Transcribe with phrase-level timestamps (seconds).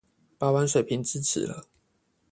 [0.39, 1.67] 拔完水平智齒了